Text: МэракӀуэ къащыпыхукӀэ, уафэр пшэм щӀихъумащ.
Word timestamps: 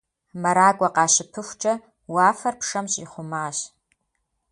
МэракӀуэ 0.41 0.89
къащыпыхукӀэ, 0.95 1.73
уафэр 2.13 2.55
пшэм 2.59 2.85
щӀихъумащ. 2.91 3.57